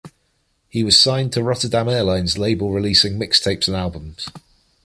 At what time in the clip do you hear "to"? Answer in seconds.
1.33-1.43